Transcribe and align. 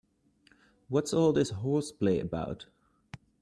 What's 0.87 1.13
all 1.13 1.31
this 1.31 1.51
horseplay 1.51 2.17
about? 2.19 2.65